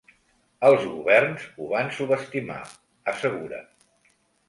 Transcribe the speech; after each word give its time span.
Els 0.69 0.87
governs 0.93 1.45
ho 1.59 1.69
van 1.75 1.93
subestimar, 2.01 2.59
assegura. 3.15 3.65